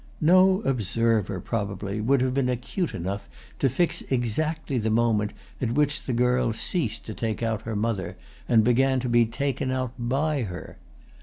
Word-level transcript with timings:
No 0.19 0.63
observer, 0.63 1.39
probably, 1.39 2.01
would 2.01 2.21
have 2.21 2.33
been 2.33 2.49
acute 2.49 2.95
enough 2.95 3.29
to 3.59 3.69
fix 3.69 4.01
exactly 4.09 4.79
the 4.79 4.89
moment 4.89 5.31
at 5.61 5.73
which 5.73 6.05
the 6.05 6.13
girl 6.13 6.53
ceased 6.53 7.05
to 7.05 7.13
take 7.13 7.43
out 7.43 7.61
her 7.69 7.75
mother 7.75 8.17
and 8.49 8.63
began 8.63 8.99
to 9.01 9.07
be 9.09 9.27
taken 9.27 9.69
out 9.69 9.93
by 9.99 10.41
her. 10.41 10.79